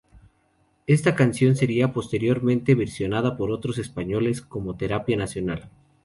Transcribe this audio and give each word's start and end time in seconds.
Esta 0.87 1.13
canción 1.13 1.55
sería 1.55 1.93
posteriormente 1.93 2.73
versionada 2.73 3.37
por 3.37 3.51
otros 3.51 3.75
grupos 3.75 3.87
españoles 3.91 4.41
como 4.41 4.75
Terapia 4.75 5.15
Nacional. 5.15 5.69